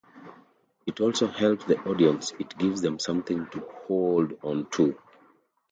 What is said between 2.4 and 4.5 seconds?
gives them something to hold